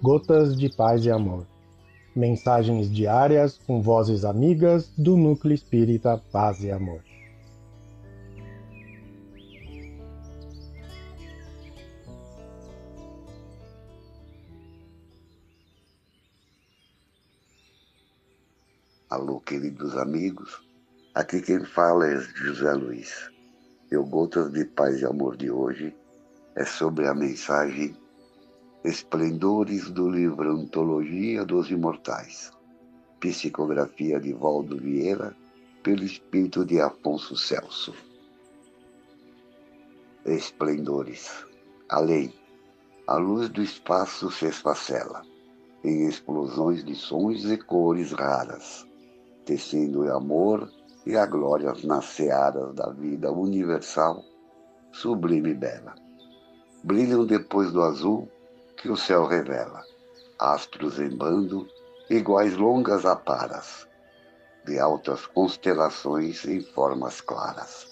[0.00, 1.44] Gotas de Paz e Amor.
[2.14, 7.02] Mensagens diárias com vozes amigas do Núcleo Espírita Paz e Amor.
[19.10, 20.62] Alô, queridos amigos.
[21.12, 23.28] Aqui quem fala é José Luiz.
[23.92, 25.92] O Gotas de Paz e Amor de hoje
[26.54, 27.96] é sobre a mensagem
[28.84, 32.52] Esplendores do livro Antologia dos Imortais,
[33.18, 35.36] psicografia de Valdo Vieira,
[35.82, 37.92] pelo espírito de Afonso Celso.
[40.24, 41.44] Esplendores.
[41.88, 42.32] Além,
[43.08, 45.22] a luz do espaço se esfacela,
[45.82, 48.86] em explosões de sons e cores raras,
[49.44, 50.70] tecendo o amor
[51.04, 54.24] e a glória nas searas da vida universal,
[54.92, 56.08] sublime e bela
[56.82, 58.28] brilham depois do azul
[58.80, 59.84] que o céu revela,
[60.38, 61.68] astros em bando,
[62.08, 63.86] iguais longas aparas,
[64.64, 67.86] de altas constelações em formas claras.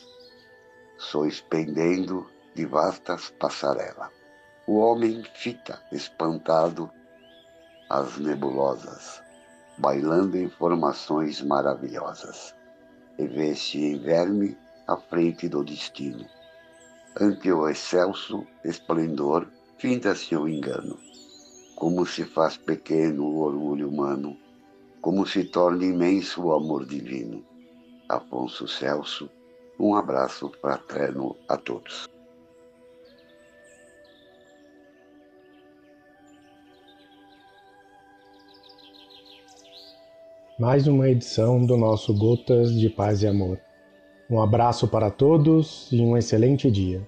[0.98, 4.10] Sois pendendo de vastas passarelas.
[4.66, 6.90] O homem fita espantado
[7.90, 9.22] as nebulosas,
[9.78, 12.54] bailando em formações maravilhosas,
[13.18, 16.26] e vê-se em verme à frente do destino
[17.18, 20.98] ante o excelso esplendor, finda-se o engano.
[21.74, 24.36] Como se faz pequeno o orgulho humano,
[25.00, 27.44] como se torna imenso o amor divino.
[28.08, 29.28] Afonso Celso,
[29.78, 32.08] um abraço fraterno a todos.
[40.58, 43.60] Mais uma edição do nosso Gotas de Paz e Amor.
[44.30, 47.06] Um abraço para todos e um excelente dia.